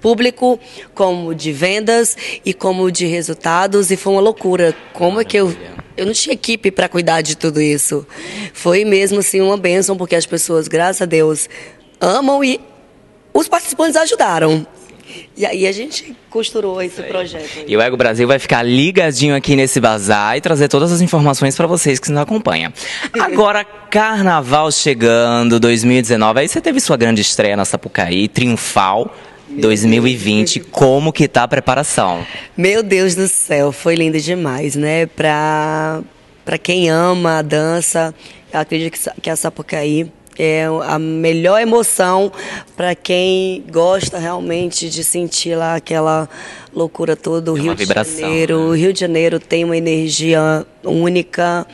público, 0.00 0.58
como 0.94 1.34
de 1.34 1.52
vendas 1.52 2.16
e 2.44 2.52
como 2.52 2.90
de 2.90 3.06
resultados, 3.06 3.90
e 3.90 3.96
foi 3.96 4.12
uma 4.12 4.22
loucura. 4.22 4.74
Como 4.92 5.20
é 5.20 5.24
que 5.24 5.36
eu 5.36 5.54
eu 6.00 6.06
não 6.06 6.14
tinha 6.14 6.32
equipe 6.32 6.70
para 6.70 6.88
cuidar 6.88 7.20
de 7.20 7.36
tudo 7.36 7.60
isso. 7.60 8.06
Foi 8.54 8.86
mesmo 8.86 9.18
assim 9.18 9.40
uma 9.42 9.58
bênção, 9.58 9.98
porque 9.98 10.16
as 10.16 10.24
pessoas, 10.24 10.66
graças 10.66 11.02
a 11.02 11.04
Deus, 11.04 11.46
amam 12.00 12.42
e 12.42 12.58
os 13.34 13.46
participantes 13.46 13.96
ajudaram. 13.96 14.66
E 15.36 15.44
aí 15.44 15.66
a 15.66 15.72
gente 15.72 16.16
costurou 16.30 16.80
esse 16.80 17.02
projeto. 17.02 17.64
E 17.66 17.76
o 17.76 17.82
Ego 17.82 17.98
Brasil 17.98 18.26
vai 18.26 18.38
ficar 18.38 18.62
ligadinho 18.62 19.36
aqui 19.36 19.54
nesse 19.54 19.78
bazar 19.78 20.38
e 20.38 20.40
trazer 20.40 20.68
todas 20.68 20.90
as 20.90 21.02
informações 21.02 21.54
para 21.54 21.66
vocês 21.66 21.98
que 21.98 22.10
nos 22.10 22.22
acompanham. 22.22 22.72
Agora, 23.20 23.62
Carnaval 23.62 24.72
chegando, 24.72 25.60
2019. 25.60 26.40
Aí 26.40 26.48
você 26.48 26.62
teve 26.62 26.80
sua 26.80 26.96
grande 26.96 27.20
estreia 27.20 27.56
na 27.56 27.66
Sapucaí, 27.66 28.26
triunfal. 28.26 29.14
2020, 29.58 30.60
como 30.60 31.12
que 31.12 31.26
tá 31.26 31.42
a 31.42 31.48
preparação? 31.48 32.24
Meu 32.56 32.82
Deus 32.82 33.14
do 33.14 33.26
céu, 33.28 33.72
foi 33.72 33.94
lindo 33.94 34.18
demais, 34.20 34.76
né? 34.76 35.06
Pra, 35.06 36.00
pra 36.44 36.58
quem 36.58 36.88
ama 36.88 37.38
a 37.38 37.42
dança, 37.42 38.14
eu 38.52 38.60
acredito 38.60 38.92
que, 38.92 39.20
que 39.20 39.30
a 39.30 39.36
Sapucaí 39.36 40.10
é 40.38 40.64
a 40.84 40.98
melhor 40.98 41.60
emoção 41.60 42.32
para 42.76 42.94
quem 42.94 43.62
gosta 43.70 44.18
realmente 44.18 44.88
de 44.88 45.04
sentir 45.04 45.54
lá 45.54 45.74
aquela 45.74 46.28
loucura 46.74 47.14
toda. 47.14 47.52
O 47.52 47.58
é 47.58 47.60
Rio 47.60 47.74
de 47.74 47.84
Janeiro, 47.84 48.58
né? 48.58 48.64
o 48.64 48.72
Rio 48.72 48.92
de 48.92 49.00
Janeiro 49.00 49.38
tem 49.38 49.64
uma 49.64 49.76
energia 49.76 50.64
única. 50.82 51.66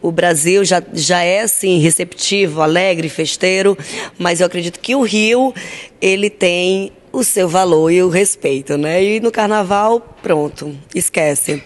O 0.00 0.10
Brasil 0.10 0.64
já, 0.64 0.82
já 0.94 1.22
é 1.22 1.42
assim 1.42 1.80
receptivo, 1.80 2.62
alegre, 2.62 3.08
festeiro, 3.08 3.76
mas 4.18 4.40
eu 4.40 4.46
acredito 4.46 4.80
que 4.80 4.94
o 4.94 5.02
Rio 5.02 5.52
ele 6.00 6.30
tem 6.30 6.92
o 7.12 7.24
seu 7.24 7.48
valor 7.48 7.90
e 7.90 8.02
o 8.02 8.08
respeito, 8.08 8.76
né? 8.76 9.02
E 9.02 9.20
no 9.20 9.30
carnaval, 9.30 10.00
pronto, 10.22 10.76
esquece. 10.94 11.62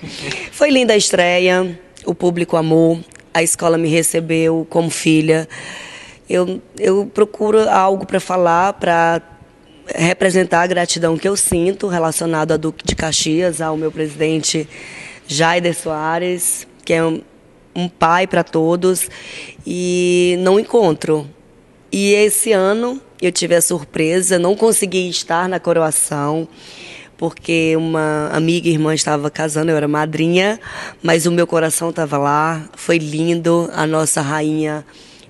Foi 0.50 0.70
linda 0.70 0.94
a 0.94 0.96
estreia, 0.96 1.78
o 2.04 2.14
público 2.14 2.56
amou, 2.56 3.00
a 3.34 3.42
escola 3.42 3.78
me 3.78 3.88
recebeu 3.88 4.66
como 4.68 4.90
filha. 4.90 5.48
Eu, 6.28 6.60
eu 6.78 7.10
procuro 7.12 7.68
algo 7.68 8.06
para 8.06 8.20
falar, 8.20 8.74
para 8.74 9.20
representar 9.86 10.62
a 10.62 10.66
gratidão 10.66 11.16
que 11.16 11.28
eu 11.28 11.36
sinto 11.36 11.88
relacionado 11.88 12.52
a 12.52 12.56
Duque 12.56 12.84
de 12.84 12.94
Caxias, 12.94 13.60
ao 13.60 13.76
meu 13.76 13.90
presidente 13.90 14.68
Jaider 15.26 15.74
Soares, 15.74 16.66
que 16.84 16.92
é 16.92 17.04
um, 17.04 17.20
um 17.74 17.88
pai 17.88 18.26
para 18.26 18.44
todos, 18.44 19.08
e 19.66 20.36
não 20.40 20.58
encontro. 20.58 21.28
E 21.90 22.14
esse 22.14 22.52
ano 22.52 23.00
eu 23.22 23.30
tive 23.30 23.54
a 23.54 23.62
surpresa, 23.62 24.38
não 24.38 24.56
consegui 24.56 25.08
estar 25.08 25.48
na 25.48 25.60
coroação, 25.60 26.48
porque 27.16 27.74
uma 27.76 28.28
amiga 28.32 28.68
e 28.68 28.72
irmã 28.72 28.92
estava 28.92 29.30
casando, 29.30 29.70
eu 29.70 29.76
era 29.76 29.86
madrinha, 29.86 30.58
mas 31.00 31.24
o 31.24 31.30
meu 31.30 31.46
coração 31.46 31.90
estava 31.90 32.18
lá, 32.18 32.68
foi 32.76 32.98
lindo, 32.98 33.70
a 33.72 33.86
nossa 33.86 34.20
rainha 34.20 34.84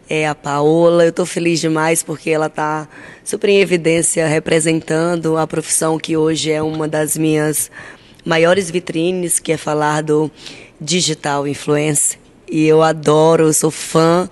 é 0.08 0.26
a 0.26 0.34
Paola. 0.34 1.04
Eu 1.04 1.10
estou 1.10 1.26
feliz 1.26 1.60
demais 1.60 2.02
porque 2.02 2.30
ela 2.30 2.46
está 2.46 2.88
super 3.22 3.50
em 3.50 3.60
evidência 3.60 4.26
representando 4.26 5.36
a 5.36 5.46
profissão 5.46 5.98
que 5.98 6.16
hoje 6.16 6.50
é 6.50 6.62
uma 6.62 6.88
das 6.88 7.16
minhas 7.16 7.70
maiores 8.24 8.70
vitrines, 8.70 9.38
que 9.38 9.52
é 9.52 9.56
falar 9.58 10.02
do 10.02 10.30
digital 10.80 11.46
influencer. 11.46 12.18
E 12.50 12.66
eu 12.66 12.82
adoro, 12.82 13.52
sou 13.52 13.70
fã 13.70 14.28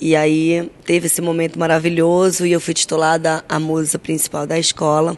e 0.00 0.16
aí 0.16 0.70
teve 0.84 1.06
esse 1.06 1.20
momento 1.20 1.58
maravilhoso 1.58 2.46
e 2.46 2.52
eu 2.52 2.60
fui 2.60 2.72
titulada 2.72 3.44
a 3.46 3.60
musa 3.60 3.98
principal 3.98 4.46
da 4.46 4.58
escola. 4.58 5.16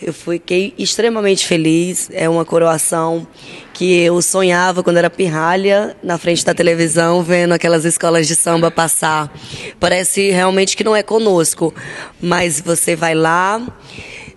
Eu 0.00 0.12
fiquei 0.12 0.74
extremamente 0.76 1.46
feliz. 1.46 2.10
É 2.12 2.28
uma 2.28 2.44
coroação 2.44 3.26
que 3.72 3.98
eu 4.02 4.20
sonhava 4.20 4.82
quando 4.82 4.98
era 4.98 5.08
pirralha 5.08 5.96
na 6.02 6.18
frente 6.18 6.44
da 6.44 6.52
televisão, 6.52 7.22
vendo 7.22 7.52
aquelas 7.52 7.86
escolas 7.86 8.28
de 8.28 8.36
samba 8.36 8.70
passar. 8.70 9.32
Parece 9.78 10.30
realmente 10.30 10.76
que 10.76 10.84
não 10.84 10.94
é 10.94 11.02
conosco, 11.02 11.72
mas 12.20 12.60
você 12.60 12.94
vai 12.94 13.14
lá, 13.14 13.58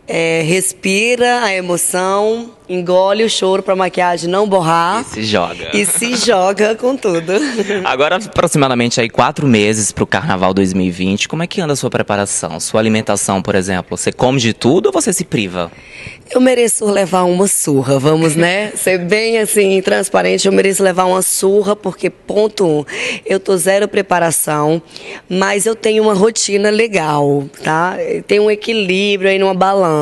é, 0.08 0.42
respira 0.46 1.44
a 1.44 1.54
emoção 1.54 2.52
engole 2.68 3.24
o 3.24 3.30
choro 3.30 3.62
para 3.62 3.74
a 3.74 3.76
maquiagem 3.76 4.30
não 4.30 4.48
borrar. 4.48 5.02
E 5.02 5.06
se 5.06 5.24
joga. 5.24 5.70
E 5.74 5.86
se 5.86 6.16
joga 6.16 6.76
com 6.76 6.96
tudo. 6.96 7.34
Agora, 7.84 8.16
aproximadamente 8.16 9.00
aí 9.02 9.10
quatro 9.10 9.46
meses 9.48 9.92
para 9.92 10.04
o 10.04 10.08
Carnaval 10.08 10.54
2020. 10.54 11.28
Como 11.28 11.44
é 11.44 11.48
que 11.48 11.62
anda 11.62 11.74
a 11.74 11.76
sua 11.76 11.90
preparação? 11.90 12.60
Sua 12.60 12.80
alimentação, 12.80 13.42
por 13.42 13.56
exemplo? 13.56 13.98
Você 13.98 14.12
come 14.12 14.40
de 14.40 14.54
tudo 14.54 14.88
ou 14.88 14.92
você 14.92 15.12
se 15.12 15.26
priva? 15.26 15.72
Eu 16.32 16.40
mereço 16.40 16.86
levar 16.86 17.24
uma 17.24 17.48
surra, 17.48 18.00
vamos, 18.00 18.36
né? 18.36 18.72
Ser 18.76 18.98
bem 18.98 19.38
assim, 19.38 19.82
transparente, 19.82 20.48
eu 20.48 20.52
mereço 20.54 20.82
levar 20.82 21.06
uma 21.06 21.22
surra, 21.22 21.76
porque, 21.76 22.10
ponto 22.10 22.66
um, 22.66 22.86
eu 23.26 23.40
tô 23.40 23.56
zero 23.58 23.88
preparação, 23.88 24.82
mas 25.30 25.66
eu 25.66 25.76
tenho 25.76 26.02
uma 26.02 26.14
rotina 26.14 26.70
legal, 26.70 27.44
tá? 27.62 27.98
Tem 28.26 28.40
um 28.40 28.50
equilíbrio 28.50 29.30
aí 29.30 29.38
numa 29.38 29.54
balança 29.54 29.93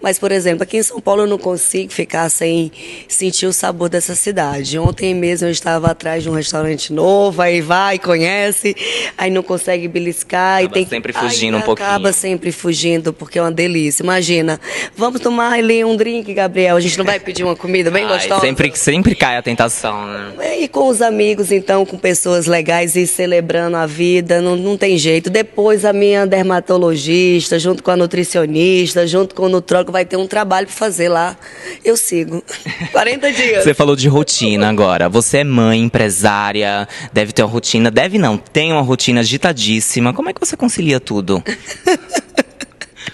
Mas, 0.00 0.18
por 0.18 0.32
exemplo, 0.32 0.62
aqui 0.62 0.78
em 0.78 0.82
São 0.82 1.00
Paulo 1.00 1.22
eu 1.22 1.26
não 1.26 1.38
consigo 1.38 1.92
ficar 1.92 2.28
sem 2.28 2.70
sentir 3.08 3.46
o 3.46 3.52
sabor 3.52 3.88
dessa 3.88 4.14
cidade. 4.14 4.78
Ontem 4.78 5.14
mesmo 5.14 5.48
eu 5.48 5.52
estava 5.52 5.90
atrás 5.90 6.22
de 6.22 6.30
um 6.30 6.32
restaurante 6.32 6.92
novo, 6.92 7.40
aí 7.42 7.60
vai, 7.60 7.98
conhece, 7.98 8.74
aí 9.16 9.30
não 9.30 9.42
consegue 9.42 9.88
beliscar. 9.88 10.58
Acaba 10.58 10.64
e 10.64 10.68
tem 10.68 10.86
sempre 10.86 11.12
fugindo 11.12 11.58
um 11.58 11.62
pouquinho. 11.62 11.88
Acaba 11.88 12.12
sempre 12.12 12.52
fugindo, 12.52 13.12
porque 13.12 13.38
é 13.38 13.42
uma 13.42 13.50
delícia. 13.52 14.02
Imagina, 14.02 14.60
vamos 14.96 15.20
tomar 15.20 15.52
ali 15.52 15.84
um 15.84 15.96
drink, 15.96 16.32
Gabriel. 16.32 16.76
A 16.76 16.80
gente 16.80 16.96
não 16.98 17.04
vai 17.04 17.18
pedir 17.18 17.44
uma 17.44 17.56
comida 17.56 17.90
bem 17.90 18.04
Ai, 18.06 18.14
gostosa? 18.14 18.40
sempre, 18.40 18.72
sempre 18.74 19.14
cai 19.14 19.36
a 19.36 19.42
tentação, 19.42 20.06
né? 20.06 20.32
É, 20.40 20.60
E 20.60 20.68
com 20.68 20.88
os 20.88 21.02
amigos, 21.02 21.50
então, 21.52 21.84
com 21.84 21.96
pessoas 21.98 22.46
legais 22.46 22.96
e 22.96 23.06
celebrando 23.06 23.76
a 23.76 23.86
vida, 23.86 24.40
não, 24.40 24.56
não 24.56 24.76
tem 24.76 24.96
jeito. 24.96 25.30
Depois 25.30 25.84
a 25.84 25.92
minha 25.92 26.26
dermatologista, 26.26 27.58
junto 27.58 27.82
com 27.82 27.90
a 27.90 27.96
nutricionista, 27.96 29.06
junto 29.08 29.34
com 29.34 29.44
o 29.44 29.48
nutrólogo, 29.48 29.90
vai 29.90 30.04
ter 30.04 30.16
um 30.16 30.26
trabalho 30.26 30.66
para 30.66 30.76
fazer 30.76 31.08
lá. 31.08 31.36
Eu 31.84 31.96
sigo. 31.96 32.42
40 32.92 33.32
dias. 33.32 33.64
Você 33.64 33.74
falou 33.74 33.96
de 33.96 34.08
rotina 34.08 34.68
agora. 34.68 35.08
Você 35.08 35.38
é 35.38 35.44
mãe, 35.44 35.80
empresária, 35.80 36.86
deve 37.12 37.32
ter 37.32 37.42
uma 37.42 37.48
rotina, 37.48 37.90
deve 37.90 38.18
não, 38.18 38.36
tem 38.36 38.72
uma 38.72 38.82
rotina 38.82 39.20
agitadíssima. 39.20 40.12
Como 40.12 40.28
é 40.28 40.32
que 40.32 40.40
você 40.40 40.56
concilia 40.56 41.00
tudo? 41.00 41.42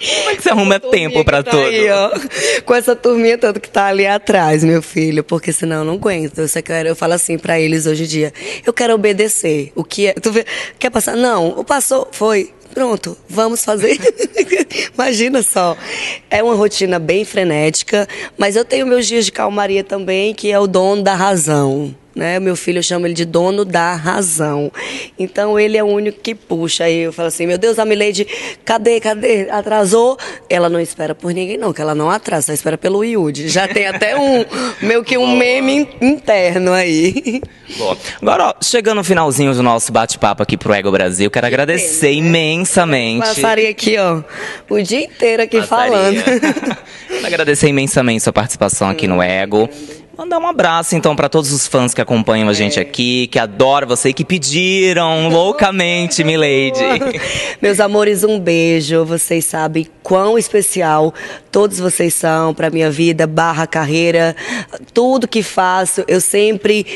Como 0.04 0.30
é 0.30 0.36
que 0.36 0.42
você 0.42 0.50
arruma 0.50 0.78
tempo 0.80 1.24
pra 1.24 1.38
que 1.38 1.44
tá 1.44 1.50
tudo? 1.50 1.64
aí, 1.64 1.90
ó. 1.90 2.10
com 2.64 2.74
essa 2.74 2.94
turminha 2.94 3.38
toda 3.38 3.58
que 3.58 3.70
tá 3.70 3.86
ali 3.86 4.06
atrás, 4.06 4.62
meu 4.62 4.82
filho, 4.82 5.24
porque 5.24 5.52
senão 5.52 5.78
eu 5.78 5.84
não 5.84 5.94
aguento. 5.94 6.38
Eu, 6.38 6.62
quero, 6.62 6.88
eu 6.88 6.96
falo 6.96 7.14
assim 7.14 7.38
pra 7.38 7.58
eles 7.58 7.86
hoje 7.86 8.04
em 8.04 8.06
dia: 8.06 8.32
eu 8.66 8.72
quero 8.72 8.94
obedecer. 8.94 9.72
O 9.74 9.84
que 9.84 10.08
é. 10.08 10.12
Tu 10.14 10.30
vê, 10.30 10.44
quer 10.78 10.90
passar? 10.90 11.16
Não, 11.16 11.48
o 11.48 11.64
passou, 11.64 12.08
foi. 12.12 12.52
Pronto, 12.74 13.16
vamos 13.28 13.64
fazer. 13.64 13.96
Imagina 14.92 15.42
só. 15.44 15.76
É 16.28 16.42
uma 16.42 16.56
rotina 16.56 16.98
bem 16.98 17.24
frenética, 17.24 18.08
mas 18.36 18.56
eu 18.56 18.64
tenho 18.64 18.84
meus 18.84 19.06
dias 19.06 19.26
de 19.26 19.32
calmaria 19.32 19.84
também, 19.84 20.34
que 20.34 20.50
é 20.50 20.58
o 20.58 20.66
dono 20.66 21.00
da 21.00 21.14
razão. 21.14 21.94
Né? 22.14 22.38
Meu 22.38 22.54
filho 22.54 22.78
eu 22.78 22.82
chamo 22.82 23.06
ele 23.06 23.14
de 23.14 23.24
dono 23.24 23.64
da 23.64 23.94
razão. 23.94 24.70
Então 25.18 25.58
ele 25.58 25.76
é 25.76 25.82
o 25.82 25.86
único 25.86 26.20
que 26.20 26.34
puxa. 26.34 26.84
Aí 26.84 27.00
eu 27.00 27.12
falo 27.12 27.28
assim: 27.28 27.46
meu 27.46 27.58
Deus, 27.58 27.78
a 27.78 27.84
Milady, 27.84 28.26
cadê, 28.64 29.00
cadê? 29.00 29.50
Atrasou? 29.50 30.16
Ela 30.48 30.68
não 30.68 30.78
espera 30.80 31.14
por 31.14 31.32
ninguém, 31.34 31.56
não, 31.56 31.72
que 31.72 31.80
ela 31.82 31.94
não 31.94 32.08
atrasa, 32.10 32.52
ela 32.52 32.54
espera 32.54 32.78
pelo 32.78 33.02
Yudi. 33.04 33.48
Já 33.48 33.66
tem 33.66 33.86
até 33.86 34.16
um, 34.16 34.44
meio 34.80 35.02
que 35.02 35.18
um 35.18 35.36
meme 35.36 35.72
in- 35.80 35.88
interno 36.00 36.72
aí. 36.72 37.42
Boa. 37.76 37.96
Agora, 38.22 38.48
ó, 38.50 38.54
chegando 38.62 38.98
no 38.98 39.04
finalzinho 39.04 39.52
do 39.52 39.62
nosso 39.62 39.90
bate-papo 39.90 40.42
aqui 40.42 40.56
pro 40.56 40.72
Ego 40.72 40.92
Brasil, 40.92 41.28
quero 41.30 41.46
agradecer 41.46 42.12
imensamente. 42.12 43.26
Passaria 43.26 43.70
aqui, 43.70 43.96
ó, 43.98 44.22
o 44.70 44.80
dia 44.80 45.00
inteiro 45.04 45.42
aqui 45.42 45.58
Passaria. 45.60 45.92
falando. 46.22 46.24
Quero 47.14 47.26
agradecer 47.26 47.68
imensamente 47.68 48.22
sua 48.22 48.32
participação 48.32 48.88
aqui 48.88 49.06
no 49.06 49.22
Ego. 49.22 49.68
Mandar 50.16 50.38
um 50.38 50.46
abraço, 50.46 50.94
então, 50.94 51.16
para 51.16 51.28
todos 51.28 51.50
os 51.50 51.66
fãs 51.66 51.92
que 51.92 52.00
acompanham 52.00 52.48
a 52.48 52.52
É. 52.52 52.54
gente 52.54 52.78
aqui, 52.78 53.26
que 53.26 53.38
adoram 53.38 53.88
você 53.88 54.10
e 54.10 54.14
que 54.14 54.24
pediram 54.24 55.28
loucamente, 55.28 56.22
Milady. 56.22 56.78
Meus 57.60 57.80
amores, 57.80 58.22
um 58.22 58.38
beijo. 58.38 59.04
Vocês 59.04 59.44
sabem 59.44 59.88
quão 60.04 60.38
especial 60.38 61.12
todos 61.50 61.80
vocês 61.80 62.14
são 62.14 62.54
para 62.54 62.70
minha 62.70 62.92
vida, 62.92 63.26
barra 63.26 63.66
carreira, 63.66 64.36
tudo 64.92 65.26
que 65.26 65.42
faço, 65.42 66.04
eu 66.06 66.20
sempre 66.20 66.86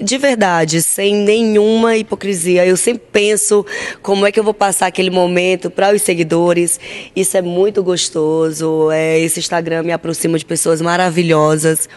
de 0.00 0.16
verdade, 0.16 0.80
sem 0.80 1.12
nenhuma 1.12 1.96
hipocrisia. 1.96 2.64
Eu 2.64 2.76
sempre 2.76 3.02
penso 3.12 3.66
como 4.00 4.26
é 4.26 4.30
que 4.30 4.38
eu 4.38 4.44
vou 4.44 4.54
passar 4.54 4.86
aquele 4.86 5.10
momento 5.10 5.70
para 5.70 5.92
os 5.92 6.02
seguidores. 6.02 6.78
Isso 7.16 7.36
é 7.36 7.42
muito 7.42 7.82
gostoso. 7.82 8.90
É, 8.92 9.18
esse 9.18 9.40
Instagram 9.40 9.82
me 9.82 9.92
aproxima 9.92 10.38
de 10.38 10.44
pessoas 10.44 10.80
maravilhosas 10.80 11.88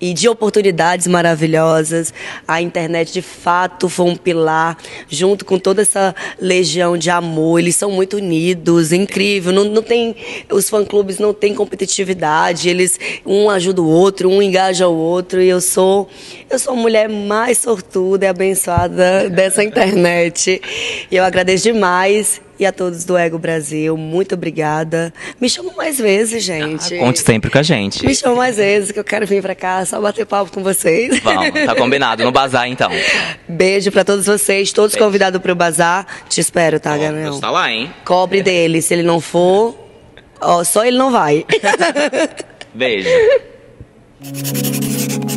e 0.00 0.12
de 0.12 0.28
oportunidades 0.28 1.06
maravilhosas. 1.06 2.12
A 2.46 2.60
internet, 2.60 3.12
de 3.12 3.22
fato, 3.22 3.88
foi 3.88 4.06
um 4.06 4.16
pilar, 4.16 4.76
junto 5.08 5.44
com 5.44 5.58
toda 5.58 5.82
essa 5.82 6.14
legião 6.40 6.96
de 6.96 7.10
amor. 7.10 7.60
Eles 7.60 7.76
são 7.76 7.90
muito 7.90 8.16
unidos, 8.16 8.92
incrível. 8.92 9.52
Não, 9.52 9.64
não 9.64 9.82
tem, 9.82 10.16
os 10.50 10.68
fã-clubes 10.68 11.18
não 11.18 11.32
têm 11.32 11.54
competitividade, 11.54 12.68
eles 12.68 12.98
um 13.24 13.48
ajuda 13.50 13.82
o 13.82 13.88
outro, 13.88 14.28
um 14.28 14.42
engaja 14.42 14.88
o 14.88 14.96
outro. 14.96 15.40
E 15.40 15.48
eu 15.48 15.60
sou, 15.60 16.08
eu 16.48 16.58
sou 16.58 16.74
a 16.74 16.76
mulher 16.76 17.08
mais 17.08 17.58
sortuda 17.58 18.26
e 18.26 18.28
abençoada 18.28 19.28
dessa 19.30 19.64
internet. 19.64 20.60
E 21.10 21.16
eu 21.16 21.24
agradeço 21.24 21.64
demais. 21.64 22.45
E 22.58 22.64
a 22.64 22.72
todos 22.72 23.04
do 23.04 23.18
Ego 23.18 23.38
Brasil, 23.38 23.96
muito 23.98 24.34
obrigada. 24.34 25.12
Me 25.38 25.48
chamam 25.48 25.74
mais 25.76 25.98
vezes, 25.98 26.42
gente. 26.42 26.96
Conte 26.98 27.18
sempre 27.20 27.50
com 27.50 27.58
a 27.58 27.62
gente. 27.62 28.04
Me 28.04 28.14
chama 28.14 28.34
mais 28.36 28.56
vezes 28.56 28.90
que 28.92 28.98
eu 28.98 29.04
quero 29.04 29.26
vir 29.26 29.42
pra 29.42 29.54
cá 29.54 29.84
só 29.84 30.00
bater 30.00 30.24
papo 30.24 30.50
com 30.50 30.62
vocês. 30.62 31.20
Vamos, 31.20 31.50
tá 31.66 31.74
combinado. 31.76 32.24
No 32.24 32.32
bazar, 32.32 32.66
então. 32.66 32.90
Beijo 33.46 33.92
pra 33.92 34.04
todos 34.04 34.24
vocês, 34.24 34.72
todos 34.72 34.92
Beijo. 34.94 35.04
convidados 35.04 35.40
pro 35.42 35.54
bazar. 35.54 36.06
Te 36.30 36.40
espero, 36.40 36.80
tá, 36.80 36.96
Gabriel? 36.96 37.38
Tá 37.40 37.50
lá, 37.50 37.70
hein? 37.70 37.92
Cobre 38.06 38.42
dele, 38.42 38.80
se 38.80 38.94
ele 38.94 39.02
não 39.02 39.20
for, 39.20 39.76
ó, 40.40 40.64
só 40.64 40.84
ele 40.84 40.96
não 40.96 41.12
vai. 41.12 41.44
Beijo. 42.72 43.08